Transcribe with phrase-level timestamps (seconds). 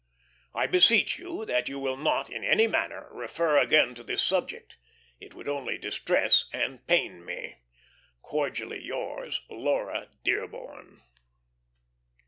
[0.55, 4.77] I beseech you that you will not, in any manner, refer again to this subject.
[5.19, 7.57] It would only distress and pain me.
[8.23, 11.03] "Cordially yours, "LAURA DEARBORN."